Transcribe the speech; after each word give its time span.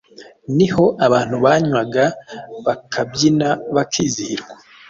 ni 0.55 0.67
ho 0.73 0.85
abantu 1.05 1.35
banywaga 1.45 2.05
bakabyina 2.65 3.49
bakizihirwa. 3.75 4.53